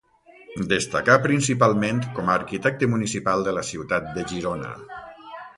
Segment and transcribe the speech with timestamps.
[0.71, 4.77] Destacà principalment com a arquitecte municipal de la ciutat de Girona.